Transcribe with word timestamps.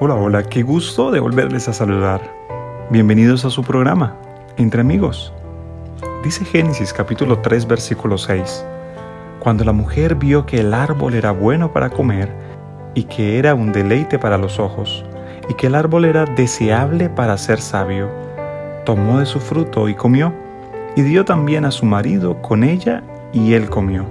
Hola, 0.00 0.16
hola, 0.16 0.42
qué 0.42 0.64
gusto 0.64 1.12
de 1.12 1.20
volverles 1.20 1.68
a 1.68 1.72
saludar. 1.72 2.20
Bienvenidos 2.90 3.44
a 3.44 3.50
su 3.50 3.62
programa, 3.62 4.16
Entre 4.56 4.80
Amigos. 4.80 5.32
Dice 6.24 6.44
Génesis 6.44 6.92
capítulo 6.92 7.38
3 7.38 7.68
versículo 7.68 8.18
6. 8.18 8.66
Cuando 9.38 9.62
la 9.62 9.70
mujer 9.70 10.16
vio 10.16 10.46
que 10.46 10.58
el 10.58 10.74
árbol 10.74 11.14
era 11.14 11.30
bueno 11.30 11.72
para 11.72 11.90
comer 11.90 12.28
y 12.94 13.04
que 13.04 13.38
era 13.38 13.54
un 13.54 13.70
deleite 13.70 14.18
para 14.18 14.36
los 14.36 14.58
ojos 14.58 15.04
y 15.48 15.54
que 15.54 15.68
el 15.68 15.76
árbol 15.76 16.06
era 16.06 16.24
deseable 16.24 17.08
para 17.08 17.38
ser 17.38 17.60
sabio, 17.60 18.10
tomó 18.84 19.20
de 19.20 19.26
su 19.26 19.38
fruto 19.38 19.88
y 19.88 19.94
comió 19.94 20.32
y 20.96 21.02
dio 21.02 21.24
también 21.24 21.64
a 21.64 21.70
su 21.70 21.86
marido 21.86 22.42
con 22.42 22.64
ella 22.64 23.04
y 23.32 23.54
él 23.54 23.70
comió. 23.70 24.04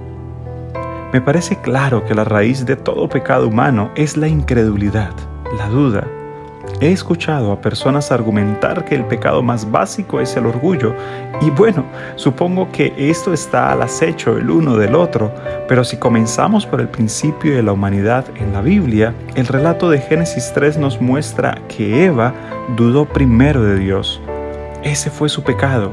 Me 1.12 1.20
parece 1.20 1.60
claro 1.60 2.06
que 2.06 2.14
la 2.14 2.24
raíz 2.24 2.64
de 2.64 2.76
todo 2.76 3.06
pecado 3.06 3.48
humano 3.48 3.90
es 3.96 4.16
la 4.16 4.28
incredulidad 4.28 5.12
la 5.56 5.68
duda. 5.68 6.04
He 6.80 6.90
escuchado 6.90 7.52
a 7.52 7.60
personas 7.60 8.10
argumentar 8.10 8.84
que 8.84 8.94
el 8.94 9.04
pecado 9.04 9.42
más 9.42 9.70
básico 9.70 10.20
es 10.20 10.36
el 10.36 10.46
orgullo 10.46 10.94
y 11.40 11.50
bueno, 11.50 11.84
supongo 12.16 12.70
que 12.72 12.92
esto 12.96 13.32
está 13.32 13.70
al 13.70 13.82
acecho 13.82 14.36
el 14.38 14.50
uno 14.50 14.76
del 14.76 14.94
otro, 14.94 15.32
pero 15.68 15.84
si 15.84 15.98
comenzamos 15.98 16.66
por 16.66 16.80
el 16.80 16.88
principio 16.88 17.54
de 17.54 17.62
la 17.62 17.72
humanidad 17.72 18.24
en 18.36 18.52
la 18.52 18.60
Biblia, 18.60 19.14
el 19.34 19.46
relato 19.46 19.90
de 19.90 20.00
Génesis 20.00 20.52
3 20.54 20.78
nos 20.78 21.00
muestra 21.00 21.58
que 21.68 22.06
Eva 22.06 22.32
dudó 22.76 23.04
primero 23.04 23.62
de 23.62 23.78
Dios. 23.78 24.20
Ese 24.82 25.10
fue 25.10 25.28
su 25.28 25.42
pecado. 25.42 25.92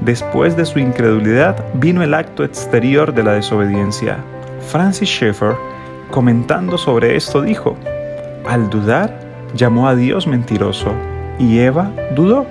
Después 0.00 0.56
de 0.56 0.66
su 0.66 0.78
incredulidad 0.78 1.64
vino 1.74 2.02
el 2.02 2.14
acto 2.14 2.44
exterior 2.44 3.12
de 3.14 3.22
la 3.22 3.34
desobediencia. 3.34 4.18
Francis 4.68 5.08
Schaeffer, 5.08 5.54
comentando 6.10 6.76
sobre 6.76 7.16
esto, 7.16 7.42
dijo, 7.42 7.76
al 8.46 8.70
dudar, 8.70 9.18
llamó 9.54 9.88
a 9.88 9.94
Dios 9.94 10.26
mentiroso 10.26 10.92
y 11.38 11.58
Eva 11.58 11.90
dudó. 12.14 12.46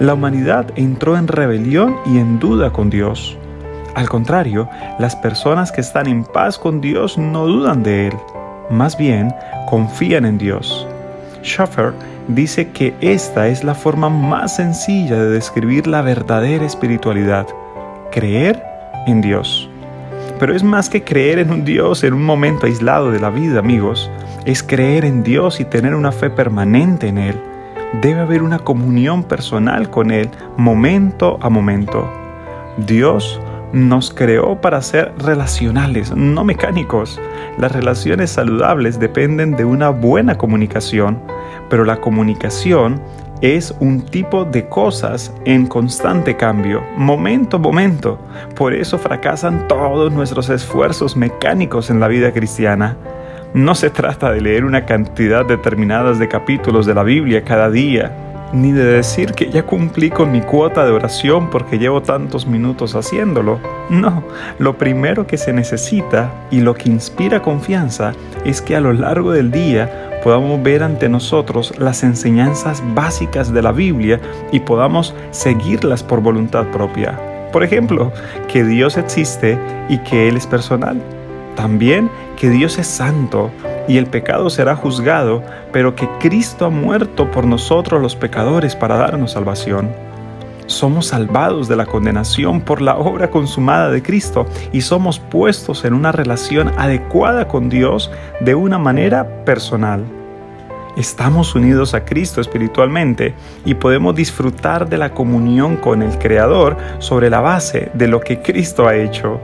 La 0.00 0.14
humanidad 0.14 0.66
entró 0.76 1.16
en 1.16 1.26
rebelión 1.26 1.96
y 2.06 2.18
en 2.18 2.38
duda 2.38 2.72
con 2.72 2.88
Dios. 2.88 3.36
Al 3.94 4.08
contrario, 4.08 4.68
las 4.98 5.16
personas 5.16 5.72
que 5.72 5.80
están 5.80 6.06
en 6.06 6.22
paz 6.24 6.56
con 6.56 6.80
Dios 6.80 7.18
no 7.18 7.46
dudan 7.46 7.82
de 7.82 8.08
Él, 8.08 8.14
más 8.70 8.96
bien 8.96 9.34
confían 9.66 10.24
en 10.24 10.38
Dios. 10.38 10.86
Schaffer 11.42 11.92
dice 12.28 12.68
que 12.68 12.94
esta 13.00 13.48
es 13.48 13.64
la 13.64 13.74
forma 13.74 14.08
más 14.08 14.56
sencilla 14.56 15.16
de 15.16 15.30
describir 15.30 15.86
la 15.86 16.02
verdadera 16.02 16.64
espiritualidad, 16.64 17.46
creer 18.12 18.62
en 19.06 19.20
Dios. 19.20 19.67
Pero 20.38 20.54
es 20.54 20.62
más 20.62 20.88
que 20.88 21.04
creer 21.04 21.38
en 21.38 21.50
un 21.50 21.64
Dios 21.64 22.04
en 22.04 22.14
un 22.14 22.24
momento 22.24 22.66
aislado 22.66 23.10
de 23.10 23.20
la 23.20 23.30
vida, 23.30 23.58
amigos 23.58 24.10
es 24.48 24.62
creer 24.62 25.04
en 25.04 25.22
Dios 25.22 25.60
y 25.60 25.66
tener 25.66 25.94
una 25.94 26.10
fe 26.10 26.30
permanente 26.30 27.08
en 27.08 27.18
Él. 27.18 27.38
Debe 28.00 28.20
haber 28.20 28.42
una 28.42 28.58
comunión 28.58 29.22
personal 29.22 29.90
con 29.90 30.10
Él 30.10 30.30
momento 30.56 31.38
a 31.42 31.50
momento. 31.50 32.10
Dios 32.78 33.42
nos 33.74 34.10
creó 34.10 34.58
para 34.58 34.80
ser 34.80 35.12
relacionales, 35.18 36.16
no 36.16 36.44
mecánicos. 36.44 37.20
Las 37.58 37.72
relaciones 37.72 38.30
saludables 38.30 38.98
dependen 38.98 39.54
de 39.54 39.66
una 39.66 39.90
buena 39.90 40.38
comunicación, 40.38 41.20
pero 41.68 41.84
la 41.84 42.00
comunicación 42.00 43.02
es 43.40 43.74
un 43.80 44.02
tipo 44.02 44.44
de 44.44 44.68
cosas 44.68 45.32
en 45.44 45.66
constante 45.66 46.36
cambio, 46.36 46.82
momento 46.96 47.56
a 47.56 47.60
momento. 47.60 48.18
Por 48.56 48.74
eso 48.74 48.98
fracasan 48.98 49.68
todos 49.68 50.12
nuestros 50.12 50.48
esfuerzos 50.50 51.16
mecánicos 51.16 51.90
en 51.90 52.00
la 52.00 52.08
vida 52.08 52.32
cristiana. 52.32 52.96
No 53.54 53.74
se 53.74 53.90
trata 53.90 54.32
de 54.32 54.40
leer 54.40 54.64
una 54.64 54.84
cantidad 54.84 55.46
determinada 55.46 56.12
de 56.12 56.28
capítulos 56.28 56.84
de 56.84 56.94
la 56.94 57.02
Biblia 57.02 57.44
cada 57.44 57.70
día, 57.70 58.12
ni 58.52 58.72
de 58.72 58.84
decir 58.84 59.32
que 59.32 59.50
ya 59.50 59.64
cumplí 59.64 60.10
con 60.10 60.32
mi 60.32 60.40
cuota 60.40 60.84
de 60.84 60.92
oración 60.92 61.48
porque 61.50 61.78
llevo 61.78 62.02
tantos 62.02 62.46
minutos 62.46 62.94
haciéndolo. 62.94 63.60
No, 63.88 64.24
lo 64.58 64.76
primero 64.76 65.26
que 65.26 65.36
se 65.36 65.52
necesita 65.52 66.30
y 66.50 66.60
lo 66.60 66.74
que 66.74 66.90
inspira 66.90 67.40
confianza 67.40 68.12
es 68.44 68.60
que 68.60 68.76
a 68.76 68.80
lo 68.80 68.92
largo 68.92 69.32
del 69.32 69.50
día 69.50 70.07
podamos 70.22 70.62
ver 70.62 70.82
ante 70.82 71.08
nosotros 71.08 71.74
las 71.78 72.02
enseñanzas 72.02 72.82
básicas 72.94 73.52
de 73.52 73.62
la 73.62 73.72
Biblia 73.72 74.20
y 74.52 74.60
podamos 74.60 75.14
seguirlas 75.30 76.02
por 76.02 76.20
voluntad 76.20 76.66
propia. 76.66 77.18
Por 77.52 77.64
ejemplo, 77.64 78.12
que 78.52 78.64
Dios 78.64 78.96
existe 78.96 79.58
y 79.88 79.98
que 79.98 80.28
Él 80.28 80.36
es 80.36 80.46
personal 80.46 81.00
también 81.58 82.08
que 82.36 82.50
Dios 82.50 82.78
es 82.78 82.86
santo 82.86 83.50
y 83.88 83.96
el 83.96 84.06
pecado 84.06 84.48
será 84.48 84.76
juzgado, 84.76 85.42
pero 85.72 85.96
que 85.96 86.08
Cristo 86.20 86.66
ha 86.66 86.70
muerto 86.70 87.28
por 87.32 87.48
nosotros 87.48 88.00
los 88.00 88.14
pecadores 88.14 88.76
para 88.76 88.96
darnos 88.96 89.32
salvación. 89.32 89.90
Somos 90.68 91.06
salvados 91.06 91.66
de 91.66 91.76
la 91.76 91.86
condenación 91.86 92.60
por 92.60 92.82
la 92.82 92.98
obra 92.98 93.30
consumada 93.30 93.90
de 93.90 94.02
Cristo 94.02 94.46
y 94.70 94.82
somos 94.82 95.18
puestos 95.18 95.86
en 95.86 95.94
una 95.94 96.12
relación 96.12 96.70
adecuada 96.76 97.48
con 97.48 97.70
Dios 97.70 98.10
de 98.40 98.54
una 98.54 98.78
manera 98.78 99.46
personal. 99.46 100.04
Estamos 100.94 101.54
unidos 101.54 101.94
a 101.94 102.04
Cristo 102.04 102.42
espiritualmente 102.42 103.34
y 103.64 103.76
podemos 103.76 104.14
disfrutar 104.14 104.90
de 104.90 104.98
la 104.98 105.14
comunión 105.14 105.76
con 105.76 106.02
el 106.02 106.18
Creador 106.18 106.76
sobre 106.98 107.30
la 107.30 107.40
base 107.40 107.90
de 107.94 108.06
lo 108.06 108.20
que 108.20 108.42
Cristo 108.42 108.86
ha 108.86 108.94
hecho. 108.94 109.40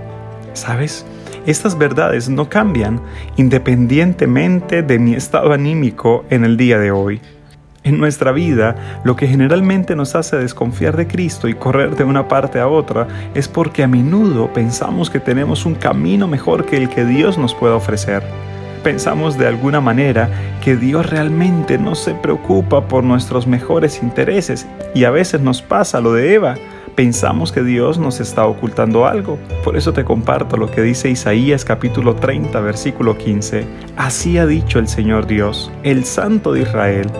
¿Sabes? 0.52 1.06
Estas 1.46 1.78
verdades 1.78 2.28
no 2.28 2.50
cambian 2.50 3.00
independientemente 3.36 4.82
de 4.82 4.98
mi 4.98 5.14
estado 5.14 5.54
anímico 5.54 6.26
en 6.28 6.44
el 6.44 6.58
día 6.58 6.78
de 6.78 6.90
hoy. 6.90 7.22
En 7.84 7.98
nuestra 7.98 8.32
vida, 8.32 8.76
lo 9.04 9.14
que 9.14 9.26
generalmente 9.26 9.94
nos 9.94 10.14
hace 10.14 10.38
desconfiar 10.38 10.96
de 10.96 11.06
Cristo 11.06 11.48
y 11.48 11.54
correr 11.54 11.96
de 11.96 12.04
una 12.04 12.28
parte 12.28 12.58
a 12.58 12.66
otra 12.66 13.06
es 13.34 13.46
porque 13.46 13.82
a 13.82 13.88
menudo 13.88 14.50
pensamos 14.54 15.10
que 15.10 15.20
tenemos 15.20 15.66
un 15.66 15.74
camino 15.74 16.26
mejor 16.26 16.64
que 16.64 16.78
el 16.78 16.88
que 16.88 17.04
Dios 17.04 17.36
nos 17.36 17.54
puede 17.54 17.74
ofrecer. 17.74 18.22
Pensamos 18.82 19.36
de 19.36 19.48
alguna 19.48 19.82
manera 19.82 20.30
que 20.62 20.76
Dios 20.76 21.10
realmente 21.10 21.76
no 21.76 21.94
se 21.94 22.14
preocupa 22.14 22.88
por 22.88 23.04
nuestros 23.04 23.46
mejores 23.46 24.02
intereses 24.02 24.66
y 24.94 25.04
a 25.04 25.10
veces 25.10 25.42
nos 25.42 25.60
pasa 25.60 26.00
lo 26.00 26.14
de 26.14 26.32
Eva, 26.32 26.54
pensamos 26.94 27.52
que 27.52 27.62
Dios 27.62 27.98
nos 27.98 28.18
está 28.18 28.46
ocultando 28.46 29.06
algo. 29.06 29.38
Por 29.62 29.76
eso 29.76 29.92
te 29.92 30.06
comparto 30.06 30.56
lo 30.56 30.70
que 30.70 30.80
dice 30.80 31.10
Isaías 31.10 31.66
capítulo 31.66 32.14
30 32.16 32.58
versículo 32.60 33.18
15. 33.18 33.66
Así 33.98 34.38
ha 34.38 34.46
dicho 34.46 34.78
el 34.78 34.88
Señor 34.88 35.26
Dios, 35.26 35.70
el 35.82 36.06
Santo 36.06 36.54
de 36.54 36.62
Israel. 36.62 37.10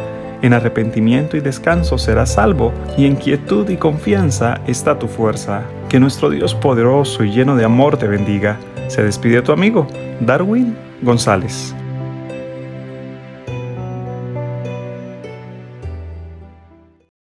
En 0.45 0.53
arrepentimiento 0.53 1.39
y 1.39 1.41
descanso 1.41 1.97
serás 1.97 2.35
salvo, 2.35 2.71
y 2.99 3.07
en 3.07 3.17
quietud 3.17 3.67
y 3.71 3.79
confianza 3.79 4.61
está 4.67 4.99
tu 4.99 5.09
fuerza. 5.09 5.63
Que 5.89 5.99
nuestro 5.99 6.29
Dios 6.29 6.55
poderoso 6.55 7.25
y 7.25 7.31
lleno 7.31 7.57
de 7.57 7.65
amor 7.65 7.97
te 7.97 8.07
bendiga. 8.07 8.59
Se 8.89 9.03
despide 9.03 9.41
tu 9.41 9.53
amigo, 9.53 9.87
Darwin 10.21 10.77
González. 11.01 11.75